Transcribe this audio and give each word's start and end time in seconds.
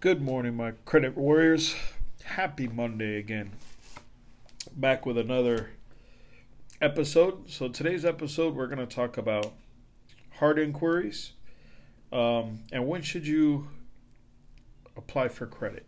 Good 0.00 0.22
morning, 0.22 0.56
my 0.56 0.72
credit 0.86 1.14
warriors. 1.14 1.76
Happy 2.24 2.66
Monday 2.66 3.18
again. 3.18 3.50
Back 4.74 5.04
with 5.04 5.18
another 5.18 5.72
episode. 6.80 7.50
So, 7.50 7.68
today's 7.68 8.02
episode, 8.02 8.54
we're 8.54 8.66
going 8.66 8.78
to 8.78 8.86
talk 8.86 9.18
about 9.18 9.52
hard 10.38 10.58
inquiries 10.58 11.32
um, 12.10 12.60
and 12.72 12.88
when 12.88 13.02
should 13.02 13.26
you 13.26 13.68
apply 14.96 15.28
for 15.28 15.44
credit. 15.44 15.84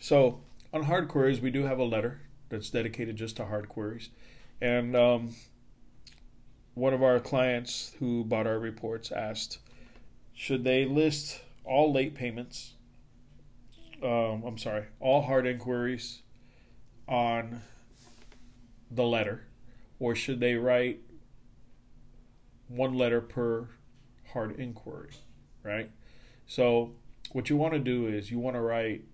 So, 0.00 0.40
on 0.72 0.82
hard 0.82 1.06
queries, 1.06 1.40
we 1.40 1.52
do 1.52 1.62
have 1.62 1.78
a 1.78 1.84
letter 1.84 2.22
that's 2.48 2.70
dedicated 2.70 3.14
just 3.14 3.36
to 3.36 3.44
hard 3.44 3.68
queries. 3.68 4.08
And 4.60 4.96
um, 4.96 5.36
one 6.74 6.92
of 6.92 7.04
our 7.04 7.20
clients 7.20 7.92
who 8.00 8.24
bought 8.24 8.48
our 8.48 8.58
reports 8.58 9.12
asked, 9.12 9.60
should 10.34 10.64
they 10.64 10.84
list 10.84 11.42
all 11.64 11.92
late 11.92 12.16
payments 12.16 12.72
um, 14.02 14.42
I'm 14.44 14.58
sorry, 14.58 14.86
all 15.00 15.22
hard 15.22 15.46
inquiries 15.46 16.22
on 17.08 17.60
the 18.90 19.04
letter, 19.04 19.46
or 19.98 20.14
should 20.14 20.40
they 20.40 20.54
write 20.54 21.00
one 22.68 22.94
letter 22.94 23.20
per 23.20 23.68
hard 24.32 24.58
inquiry, 24.58 25.10
right? 25.62 25.90
So, 26.46 26.92
what 27.32 27.48
you 27.48 27.56
want 27.56 27.74
to 27.74 27.78
do 27.78 28.06
is 28.08 28.30
you 28.30 28.38
want 28.38 28.56
to 28.56 28.60
write 28.60 29.04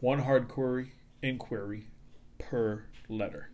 one 0.00 0.20
hard 0.20 0.48
query 0.48 0.92
inquiry 1.22 1.86
per 2.38 2.84
letter. 3.08 3.50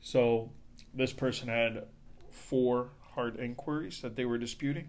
So, 0.00 0.50
this 0.92 1.12
person 1.12 1.48
had 1.48 1.84
four 2.30 2.90
hard 3.14 3.36
inquiries 3.36 4.02
that 4.02 4.16
they 4.16 4.24
were 4.24 4.38
disputing. 4.38 4.88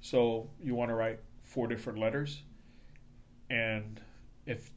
So, 0.00 0.50
you 0.62 0.74
want 0.74 0.90
to 0.90 0.94
write 0.94 1.20
four 1.42 1.66
different 1.66 1.98
letters 1.98 2.42
and 3.50 4.00
if 4.46 4.70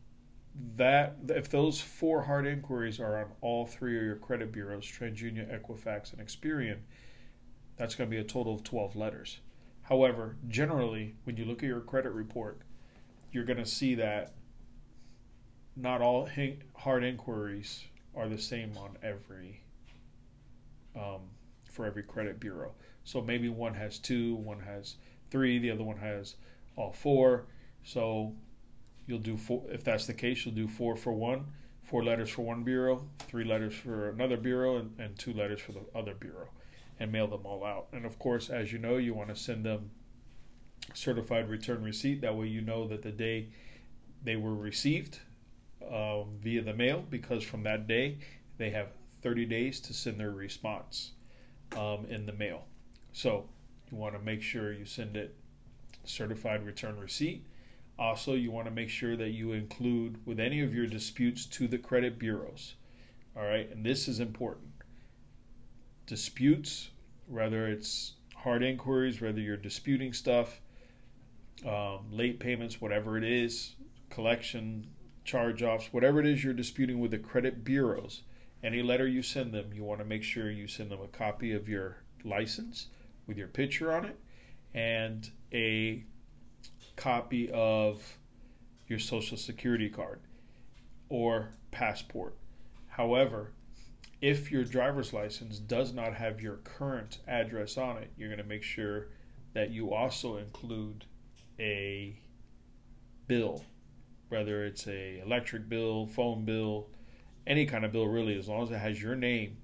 that 0.76 1.18
if 1.30 1.50
those 1.50 1.80
four 1.80 2.24
hard 2.24 2.46
inquiries 2.46 3.00
are 3.00 3.20
on 3.20 3.32
all 3.42 3.66
three 3.66 3.98
of 3.98 4.04
your 4.04 4.16
credit 4.18 4.52
bureaus, 4.52 4.86
TransUnion, 4.86 5.50
Equifax, 5.50 6.14
and 6.14 6.26
Experian, 6.26 6.80
that's 7.78 7.96
going 7.96 8.10
to 8.10 8.16
be 8.16 8.22
a 8.22 8.24
total 8.24 8.56
of 8.56 8.64
12 8.64 8.96
letters. 8.96 9.40
However, 9.84 10.38
generally, 10.48 11.16
when 11.24 11.38
you 11.38 11.46
look 11.46 11.64
at 11.64 11.68
your 11.68 11.80
credit 11.82 12.12
report, 12.12 12.62
you're 13.32 13.46
going 13.46 13.58
to 13.58 13.66
see 13.66 13.96
that 13.96 14.34
not 15.76 16.02
all 16.02 16.30
hard 16.76 17.04
inquiries 17.04 17.84
are 18.16 18.28
the 18.28 18.38
same 18.38 18.78
on 18.78 18.98
every 19.02 19.64
um, 20.96 21.22
for 21.64 21.86
every 21.86 22.04
credit 22.04 22.40
bureau. 22.40 22.74
So 23.04 23.22
maybe 23.22 23.50
one 23.50 23.74
has 23.74 23.98
two, 23.98 24.36
one 24.36 24.60
has 24.60 24.96
three, 25.30 25.58
the 25.58 25.72
other 25.72 25.84
one 25.84 25.98
has 25.98 26.36
all 26.76 26.92
four. 26.92 27.46
So 27.84 28.34
you'll 29.08 29.20
do 29.20 29.38
four. 29.38 29.64
If 29.70 29.84
that's 29.84 30.08
the 30.08 30.14
case, 30.14 30.46
you'll 30.46 30.56
do 30.56 30.68
four 30.68 30.96
for 30.96 31.14
one, 31.14 31.46
four 31.84 32.04
letters 32.04 32.30
for 32.30 32.44
one 32.44 32.64
bureau, 32.64 33.06
three 33.20 33.44
letters 33.44 33.74
for 33.74 34.10
another 34.10 34.38
bureau, 34.38 34.78
and, 34.78 35.00
and 35.00 35.18
two 35.18 35.34
letters 35.34 35.62
for 35.62 35.72
the 35.74 35.82
other 35.96 36.14
bureau, 36.14 36.48
and 37.00 37.12
mail 37.12 37.28
them 37.28 37.46
all 37.46 37.64
out. 37.64 37.88
And 37.94 38.06
of 38.06 38.20
course, 38.20 38.50
as 38.50 38.72
you 38.72 38.80
know, 38.80 38.98
you 38.98 39.14
want 39.14 39.30
to 39.30 39.36
send 39.36 39.66
them 39.66 39.92
certified 40.94 41.50
return 41.50 41.84
receipt. 41.84 42.22
That 42.22 42.36
way, 42.36 42.48
you 42.48 42.62
know 42.62 42.88
that 42.88 43.02
the 43.02 43.12
day 43.12 43.50
they 44.24 44.36
were 44.36 44.56
received 44.56 45.20
um, 45.92 46.38
via 46.42 46.62
the 46.62 46.74
mail, 46.74 47.04
because 47.10 47.44
from 47.44 47.64
that 47.64 47.88
day 47.88 48.20
they 48.58 48.70
have 48.70 48.88
30 49.22 49.46
days 49.46 49.80
to 49.82 49.94
send 49.94 50.20
their 50.20 50.32
response 50.32 51.12
um, 51.78 52.06
in 52.10 52.26
the 52.26 52.34
mail. 52.34 52.66
So 53.14 53.46
you 53.92 53.98
want 53.98 54.16
to 54.16 54.22
make 54.22 54.42
sure 54.42 54.74
you 54.74 54.86
send 54.86 55.18
it 55.18 55.36
certified 56.04 56.66
return 56.66 57.00
receipt 57.00 57.46
also, 58.02 58.34
you 58.34 58.50
want 58.50 58.66
to 58.66 58.74
make 58.74 58.90
sure 58.90 59.16
that 59.16 59.30
you 59.30 59.52
include 59.52 60.26
with 60.26 60.40
any 60.40 60.62
of 60.62 60.74
your 60.74 60.88
disputes 60.88 61.46
to 61.46 61.68
the 61.68 61.78
credit 61.78 62.18
bureaus. 62.18 62.74
All 63.38 63.44
right, 63.44 63.70
and 63.70 63.86
this 63.86 64.08
is 64.08 64.20
important. 64.20 64.72
Disputes, 66.08 66.90
whether 67.28 67.68
it's 67.68 68.14
hard 68.36 68.64
inquiries, 68.64 69.22
whether 69.22 69.40
you're 69.40 69.56
disputing 69.56 70.14
stuff, 70.14 70.62
um, 71.64 72.00
late 72.12 72.40
payments, 72.40 72.82
whatever 72.82 73.20
it 73.20 73.24
is, 73.24 73.76
collection, 74.10 74.88
charge 75.24 75.62
offs, 75.62 75.94
whatever 75.94 76.20
it 76.20 76.26
is 76.26 76.44
you're 76.44 76.54
disputing 76.54 77.00
with 77.00 77.12
the 77.12 77.20
credit 77.20 77.64
bureaus, 77.64 78.24
any 78.64 78.82
letter 78.82 79.08
you 79.08 79.22
send 79.22 79.54
them, 79.54 79.72
you 79.76 79.84
want 79.84 80.00
to 80.00 80.06
make 80.06 80.24
sure 80.24 80.50
you 80.50 80.68
send 80.68 80.90
them 80.90 81.02
a 81.04 81.08
copy 81.08 81.54
of 81.54 81.70
your 81.70 81.98
license 82.24 82.88
with 83.28 83.38
your 83.38 83.48
picture 83.48 83.94
on 83.94 84.06
it 84.06 84.20
and 84.74 85.30
a 85.54 86.04
copy 87.02 87.50
of 87.52 88.20
your 88.88 89.00
social 89.00 89.36
security 89.36 89.90
card 89.90 90.20
or 91.10 91.50
passport. 91.72 92.36
However, 92.90 93.54
if 94.22 94.52
your 94.52 94.64
driver's 94.64 95.12
license 95.12 95.58
does 95.58 95.94
not 95.94 96.14
have 96.14 96.42
your 96.42 96.58
current 96.58 97.18
address 97.28 97.76
on 97.76 97.98
it, 97.98 98.12
you're 98.16 98.30
going 98.30 98.38
to 98.38 98.44
make 98.44 98.62
sure 98.62 99.08
that 99.54 99.72
you 99.72 99.92
also 99.92 100.38
include 100.38 101.06
a 101.60 102.20
bill, 103.26 103.66
whether 104.30 104.64
it's 104.64 104.88
a 104.88 105.24
electric 105.26 105.68
bill, 105.68 106.06
phone 106.06 106.46
bill, 106.46 106.88
any 107.48 107.66
kind 107.66 107.84
of 107.84 107.92
bill 107.92 108.06
really, 108.06 108.38
as 108.38 108.48
long 108.48 108.62
as 108.62 108.70
it 108.70 108.78
has 108.78 109.02
your 109.02 109.16
name 109.16 109.58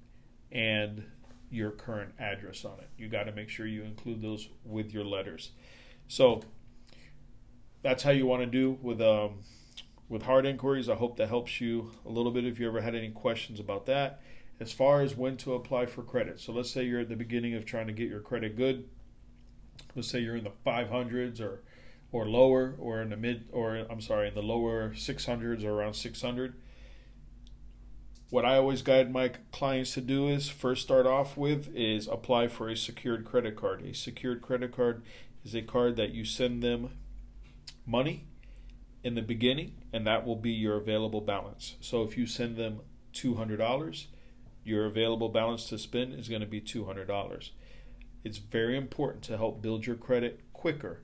and 0.50 1.04
your 1.50 1.70
current 1.70 2.12
address 2.18 2.64
on 2.64 2.80
it. 2.80 2.88
You 2.98 3.08
got 3.08 3.24
to 3.24 3.32
make 3.32 3.48
sure 3.48 3.68
you 3.68 3.84
include 3.84 4.22
those 4.22 4.48
with 4.64 4.92
your 4.92 5.04
letters. 5.04 5.52
So 6.08 6.42
that's 7.82 8.02
how 8.02 8.10
you 8.10 8.26
want 8.26 8.42
to 8.42 8.46
do 8.46 8.78
with 8.82 9.00
um, 9.00 9.40
with 10.08 10.22
hard 10.22 10.46
inquiries. 10.46 10.88
I 10.88 10.94
hope 10.94 11.16
that 11.16 11.28
helps 11.28 11.60
you 11.60 11.92
a 12.04 12.10
little 12.10 12.32
bit 12.32 12.44
if 12.44 12.58
you 12.58 12.66
ever 12.68 12.80
had 12.80 12.94
any 12.94 13.10
questions 13.10 13.60
about 13.60 13.86
that. 13.86 14.20
As 14.60 14.72
far 14.72 15.02
as 15.02 15.14
when 15.14 15.36
to 15.38 15.54
apply 15.54 15.86
for 15.86 16.02
credit, 16.02 16.40
so 16.40 16.52
let's 16.52 16.70
say 16.70 16.84
you're 16.84 17.00
at 17.00 17.08
the 17.08 17.16
beginning 17.16 17.54
of 17.54 17.64
trying 17.64 17.86
to 17.86 17.92
get 17.92 18.08
your 18.08 18.20
credit 18.20 18.56
good. 18.56 18.88
Let's 19.94 20.08
say 20.08 20.18
you're 20.18 20.36
in 20.36 20.44
the 20.44 20.52
500s 20.66 21.40
or 21.40 21.62
or 22.10 22.26
lower, 22.26 22.74
or 22.78 23.02
in 23.02 23.10
the 23.10 23.16
mid, 23.16 23.48
or 23.52 23.86
I'm 23.90 24.00
sorry, 24.00 24.28
in 24.28 24.34
the 24.34 24.42
lower 24.42 24.90
600s 24.90 25.62
or 25.62 25.70
around 25.70 25.94
600. 25.94 26.54
What 28.30 28.44
I 28.44 28.56
always 28.56 28.82
guide 28.82 29.12
my 29.12 29.32
clients 29.52 29.94
to 29.94 30.00
do 30.00 30.28
is 30.28 30.48
first 30.48 30.82
start 30.82 31.06
off 31.06 31.36
with 31.36 31.74
is 31.74 32.08
apply 32.08 32.48
for 32.48 32.68
a 32.68 32.76
secured 32.76 33.24
credit 33.24 33.56
card. 33.56 33.82
A 33.82 33.94
secured 33.94 34.42
credit 34.42 34.72
card 34.72 35.02
is 35.44 35.54
a 35.54 35.62
card 35.62 35.96
that 35.96 36.10
you 36.10 36.24
send 36.24 36.62
them 36.62 36.90
money 37.88 38.26
in 39.02 39.14
the 39.14 39.22
beginning, 39.22 39.72
and 39.92 40.06
that 40.06 40.26
will 40.26 40.36
be 40.36 40.50
your 40.50 40.76
available 40.76 41.22
balance. 41.22 41.76
So 41.80 42.02
if 42.02 42.16
you 42.18 42.26
send 42.26 42.56
them 42.56 42.80
$200, 43.14 44.06
your 44.64 44.86
available 44.86 45.30
balance 45.30 45.68
to 45.70 45.78
spend 45.78 46.14
is 46.14 46.28
going 46.28 46.42
to 46.42 46.46
be 46.46 46.60
$200. 46.60 47.50
It's 48.24 48.38
very 48.38 48.76
important 48.76 49.24
to 49.24 49.36
help 49.38 49.62
build 49.62 49.86
your 49.86 49.96
credit 49.96 50.40
quicker 50.52 51.02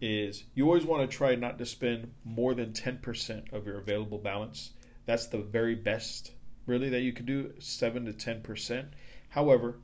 is 0.00 0.44
you 0.54 0.66
always 0.66 0.84
want 0.84 1.08
to 1.08 1.16
try 1.16 1.34
not 1.34 1.58
to 1.58 1.64
spend 1.64 2.12
more 2.24 2.54
than 2.54 2.72
10% 2.72 3.52
of 3.52 3.66
your 3.66 3.78
available 3.78 4.18
balance. 4.18 4.72
That's 5.06 5.26
the 5.26 5.38
very 5.38 5.74
best 5.74 6.32
really 6.66 6.88
that 6.90 7.00
you 7.00 7.12
can 7.12 7.24
do, 7.24 7.52
7 7.58 8.04
to 8.04 8.12
10%. 8.12 8.86
However, 9.28 9.78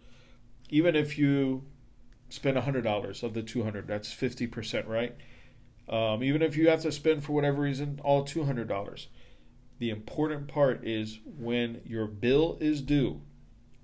even 0.68 0.96
if 0.96 1.16
you 1.16 1.64
spend 2.28 2.56
$100 2.56 3.22
of 3.22 3.34
the 3.34 3.42
200, 3.42 3.86
that's 3.86 4.12
50%, 4.12 4.88
right? 4.88 5.14
Um, 5.88 6.22
even 6.22 6.42
if 6.42 6.56
you 6.56 6.68
have 6.68 6.82
to 6.82 6.92
spend 6.92 7.24
for 7.24 7.32
whatever 7.32 7.62
reason 7.62 8.00
all 8.02 8.24
$200. 8.24 9.06
The 9.78 9.90
important 9.90 10.46
part 10.46 10.86
is 10.86 11.18
when 11.24 11.80
your 11.84 12.06
bill 12.06 12.56
is 12.60 12.82
due, 12.82 13.20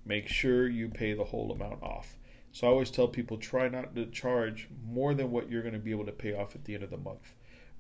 make 0.06 0.28
sure 0.28 0.68
you 0.68 0.88
pay 0.88 1.12
the 1.12 1.24
whole 1.24 1.50
amount 1.50 1.82
off. 1.82 2.16
So 2.52 2.66
I 2.66 2.70
always 2.70 2.90
tell 2.90 3.08
people 3.08 3.36
try 3.36 3.68
not 3.68 3.94
to 3.96 4.06
charge 4.06 4.68
more 4.86 5.12
than 5.12 5.30
what 5.30 5.50
you're 5.50 5.62
going 5.62 5.74
to 5.74 5.80
be 5.80 5.90
able 5.90 6.06
to 6.06 6.12
pay 6.12 6.34
off 6.34 6.54
at 6.54 6.64
the 6.64 6.74
end 6.74 6.84
of 6.84 6.90
the 6.90 6.96
month. 6.96 7.34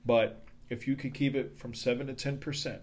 But 0.04 0.44
if 0.68 0.86
you 0.86 0.96
can 0.96 1.12
keep 1.12 1.34
it 1.34 1.58
from 1.58 1.74
7 1.74 2.06
to 2.08 2.14
10% 2.14 2.80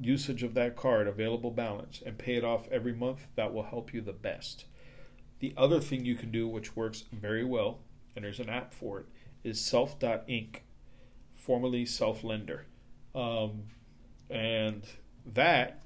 usage 0.00 0.42
of 0.42 0.54
that 0.54 0.76
card, 0.76 1.06
available 1.06 1.50
balance, 1.50 2.02
and 2.04 2.18
pay 2.18 2.34
it 2.34 2.44
off 2.44 2.68
every 2.70 2.92
month, 2.92 3.26
that 3.36 3.52
will 3.52 3.62
help 3.64 3.94
you 3.94 4.00
the 4.00 4.12
best. 4.12 4.66
The 5.40 5.54
other 5.56 5.80
thing 5.80 6.04
you 6.04 6.14
can 6.14 6.30
do, 6.30 6.48
which 6.48 6.76
works 6.76 7.04
very 7.12 7.44
well, 7.44 7.80
and 8.14 8.24
there's 8.24 8.40
an 8.40 8.50
app 8.50 8.72
for 8.72 9.00
it, 9.00 9.06
is 9.44 9.60
Self.Inc., 9.60 10.56
formerly 11.32 11.86
Self-Lender. 11.86 12.66
Um, 13.14 13.64
and 14.30 14.82
that 15.24 15.84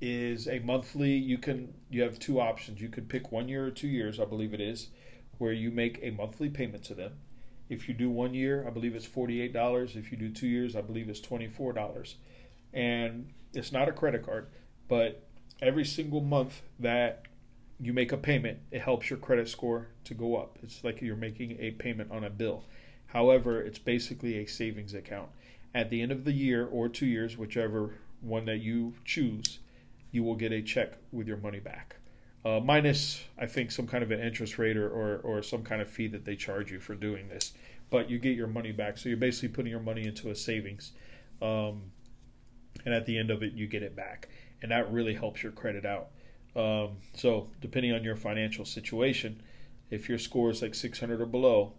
is 0.00 0.46
a 0.46 0.60
monthly 0.60 1.10
you 1.10 1.38
can 1.38 1.74
you 1.90 2.02
have 2.02 2.18
two 2.18 2.40
options 2.40 2.80
you 2.80 2.88
could 2.88 3.08
pick 3.08 3.32
one 3.32 3.48
year 3.48 3.66
or 3.66 3.70
two 3.70 3.88
years 3.88 4.20
i 4.20 4.24
believe 4.24 4.54
it 4.54 4.60
is 4.60 4.88
where 5.38 5.52
you 5.52 5.70
make 5.70 5.98
a 6.02 6.10
monthly 6.10 6.48
payment 6.48 6.84
to 6.84 6.94
them 6.94 7.12
if 7.68 7.88
you 7.88 7.94
do 7.94 8.08
one 8.08 8.32
year 8.32 8.64
i 8.66 8.70
believe 8.70 8.94
it's 8.94 9.08
$48 9.08 9.96
if 9.96 10.12
you 10.12 10.16
do 10.16 10.30
two 10.30 10.46
years 10.46 10.76
i 10.76 10.80
believe 10.80 11.08
it's 11.08 11.20
$24 11.20 12.14
and 12.72 13.32
it's 13.52 13.72
not 13.72 13.88
a 13.88 13.92
credit 13.92 14.24
card 14.24 14.46
but 14.86 15.26
every 15.60 15.84
single 15.84 16.20
month 16.20 16.62
that 16.78 17.24
you 17.80 17.92
make 17.92 18.12
a 18.12 18.16
payment, 18.16 18.58
it 18.70 18.80
helps 18.80 19.08
your 19.08 19.18
credit 19.18 19.48
score 19.48 19.88
to 20.04 20.14
go 20.14 20.36
up. 20.36 20.58
It's 20.62 20.82
like 20.82 21.00
you're 21.00 21.16
making 21.16 21.56
a 21.60 21.70
payment 21.72 22.10
on 22.10 22.24
a 22.24 22.30
bill. 22.30 22.64
However, 23.06 23.60
it's 23.62 23.78
basically 23.78 24.38
a 24.38 24.46
savings 24.46 24.94
account. 24.94 25.30
At 25.74 25.90
the 25.90 26.02
end 26.02 26.12
of 26.12 26.24
the 26.24 26.32
year 26.32 26.66
or 26.66 26.88
two 26.88 27.06
years, 27.06 27.36
whichever 27.36 27.94
one 28.20 28.46
that 28.46 28.58
you 28.58 28.94
choose, 29.04 29.60
you 30.10 30.22
will 30.22 30.34
get 30.34 30.52
a 30.52 30.62
check 30.62 30.94
with 31.12 31.28
your 31.28 31.36
money 31.36 31.60
back. 31.60 31.96
Uh, 32.44 32.60
minus, 32.60 33.22
I 33.38 33.46
think, 33.46 33.70
some 33.70 33.86
kind 33.86 34.02
of 34.02 34.10
an 34.10 34.20
interest 34.20 34.58
rate 34.58 34.76
or, 34.76 34.88
or, 34.88 35.18
or 35.18 35.42
some 35.42 35.62
kind 35.62 35.82
of 35.82 35.88
fee 35.88 36.06
that 36.08 36.24
they 36.24 36.36
charge 36.36 36.70
you 36.72 36.80
for 36.80 36.94
doing 36.94 37.28
this. 37.28 37.52
But 37.90 38.10
you 38.10 38.18
get 38.18 38.36
your 38.36 38.46
money 38.46 38.72
back. 38.72 38.98
So 38.98 39.08
you're 39.08 39.18
basically 39.18 39.50
putting 39.50 39.70
your 39.70 39.80
money 39.80 40.06
into 40.06 40.30
a 40.30 40.34
savings. 40.34 40.92
Um, 41.40 41.92
and 42.84 42.94
at 42.94 43.06
the 43.06 43.18
end 43.18 43.30
of 43.30 43.42
it, 43.42 43.52
you 43.52 43.66
get 43.66 43.82
it 43.82 43.96
back. 43.96 44.28
And 44.62 44.70
that 44.70 44.90
really 44.92 45.14
helps 45.14 45.42
your 45.42 45.52
credit 45.52 45.84
out. 45.84 46.08
Um, 46.56 46.96
so, 47.14 47.48
depending 47.60 47.92
on 47.92 48.02
your 48.02 48.16
financial 48.16 48.64
situation, 48.64 49.42
if 49.90 50.08
your 50.08 50.18
score 50.18 50.50
is 50.50 50.62
like 50.62 50.74
600 50.74 51.20
or 51.20 51.26
below, 51.26 51.74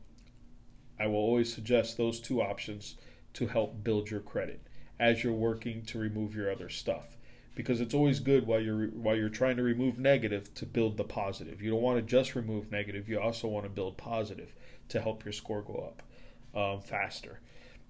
I 1.00 1.08
will 1.08 1.16
always 1.16 1.54
suggest 1.54 1.98
those 1.98 2.20
two 2.20 2.42
options 2.42 2.96
to 3.34 3.48
help 3.48 3.84
build 3.84 4.10
your 4.10 4.20
credit 4.20 4.62
as 5.00 5.24
you're 5.24 5.34
working 5.34 5.84
to 5.86 6.00
remove 6.00 6.36
your 6.36 6.52
other 6.52 6.70
stuff 6.70 7.16
because 7.60 7.82
it's 7.82 7.94
always 7.94 8.22
good 8.22 8.48
while 8.48 8.62
you're 8.62 8.88
while 8.88 9.18
you're 9.18 9.28
trying 9.28 9.58
to 9.58 9.64
remove 9.64 10.00
negative 10.00 10.54
to 10.54 10.66
build 10.66 10.96
the 10.96 11.04
positive. 11.04 11.62
You 11.62 11.72
don't 11.72 11.82
want 11.82 11.98
to 11.98 12.02
just 12.02 12.34
remove 12.34 12.72
negative; 12.72 13.10
you 13.10 13.20
also 13.20 13.50
want 13.50 13.66
to 13.66 13.70
build 13.70 13.98
positive 13.98 14.54
to 14.88 15.02
help 15.02 15.26
your 15.26 15.34
score 15.34 15.62
go 15.62 15.92
up 15.92 16.04
um, 16.58 16.82
faster. 16.82 17.42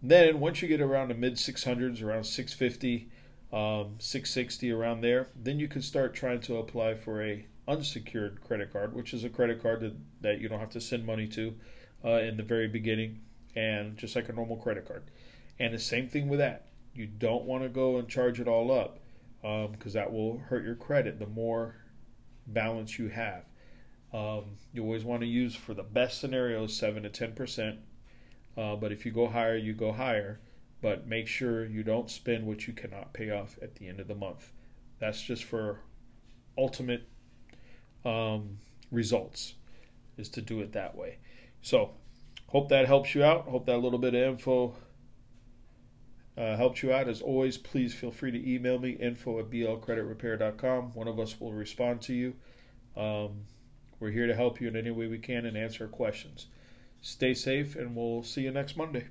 Then 0.01 0.39
once 0.39 0.63
you 0.63 0.67
get 0.67 0.81
around 0.81 1.09
the 1.09 1.13
mid 1.13 1.35
600s, 1.35 2.01
around 2.01 2.23
650, 2.23 3.09
um, 3.51 3.96
660, 4.00 4.72
around 4.72 5.01
there, 5.01 5.30
then 5.36 5.60
you 5.60 5.68
can 5.68 5.81
start 5.81 6.13
trying 6.13 6.40
to 6.42 6.57
apply 6.57 6.96
for 6.96 7.24
a 7.24 7.46
unsecured 7.68 8.42
credit 8.42 8.72
card, 8.72 8.94
which 8.94 9.13
is 9.13 9.24
a 9.24 9.30
credit 9.30 9.62
card 9.62 9.81
that, 9.81 9.96
that 10.22 10.40
you 10.40 10.50
don't 10.50 10.60
have 10.60 10.69
to 10.72 10.81
send 10.81 11.06
money 11.06 11.28
to 11.28 11.56
uh, 12.04 12.19
in 12.19 12.38
the 12.38 12.44
very 12.44 12.68
beginning, 12.68 13.22
and 13.56 13.98
just 13.98 14.16
like 14.16 14.30
a 14.30 14.34
normal 14.34 14.57
credit 14.57 14.88
card. 14.88 15.04
And 15.60 15.74
the 15.74 15.80
same 15.80 16.07
thing 16.07 16.30
with 16.30 16.40
that. 16.40 16.68
You 16.94 17.07
don't 17.07 17.46
want 17.46 17.63
to 17.63 17.69
go 17.69 17.98
and 17.98 18.07
charge 18.07 18.40
it 18.40 18.48
all 18.48 18.72
up 18.72 19.00
because 19.42 19.96
um, 19.96 20.01
that 20.01 20.12
will 20.12 20.40
hurt 20.40 20.66
your 20.66 20.75
credit 20.75 21.19
the 21.19 21.28
more 21.28 21.75
balance 22.48 23.00
you 23.00 23.10
have. 23.10 23.46
Um, 24.13 24.57
you 24.74 24.84
always 24.84 25.04
want 25.04 25.22
to 25.22 25.28
use 25.28 25.56
for 25.56 25.74
the 25.74 25.84
best 25.84 26.19
scenarios 26.19 26.75
7 26.75 27.04
to 27.04 27.10
10%. 27.10 27.78
Uh, 28.57 28.75
but 28.75 28.92
if 28.92 29.06
you 29.06 29.12
go 29.12 29.28
higher, 29.28 29.56
you 29.56 29.74
go 29.74 29.92
higher. 29.92 30.40
But 30.81 31.07
make 31.07 31.27
sure 31.27 31.65
you 31.65 31.83
don't 31.83 32.09
spend 32.09 32.45
what 32.45 32.67
you 32.67 32.73
cannot 32.73 33.13
pay 33.13 33.29
off 33.29 33.57
at 33.61 33.75
the 33.75 33.87
end 33.87 33.99
of 33.99 34.07
the 34.07 34.15
month. 34.15 34.51
That's 34.99 35.21
just 35.21 35.43
for 35.43 35.81
ultimate 36.57 37.07
um, 38.05 38.59
results, 38.91 39.55
is 40.17 40.29
to 40.29 40.41
do 40.41 40.61
it 40.61 40.71
that 40.73 40.95
way. 40.95 41.17
So, 41.61 41.91
hope 42.47 42.69
that 42.69 42.87
helps 42.87 43.13
you 43.13 43.23
out. 43.23 43.45
Hope 43.45 43.65
that 43.65 43.79
little 43.79 43.99
bit 43.99 44.13
of 44.13 44.21
info 44.21 44.75
uh, 46.39 46.71
you 46.81 46.93
out. 46.93 47.09
As 47.09 47.21
always, 47.21 47.57
please 47.57 47.93
feel 47.93 48.11
free 48.11 48.31
to 48.31 48.49
email 48.53 48.79
me 48.79 48.91
info 48.91 49.39
at 49.39 49.49
blcreditrepair.com. 49.49 50.93
One 50.93 51.07
of 51.07 51.19
us 51.19 51.39
will 51.39 51.51
respond 51.51 52.01
to 52.03 52.13
you. 52.13 52.35
Um, 52.95 53.41
we're 53.99 54.11
here 54.11 54.27
to 54.27 54.35
help 54.35 54.61
you 54.61 54.69
in 54.69 54.77
any 54.77 54.91
way 54.91 55.07
we 55.07 55.19
can 55.19 55.45
and 55.45 55.57
answer 55.57 55.87
questions. 55.87 56.47
Stay 57.01 57.33
safe, 57.33 57.75
and 57.75 57.95
we'll 57.95 58.23
see 58.23 58.41
you 58.41 58.51
next 58.51 58.77
Monday. 58.77 59.07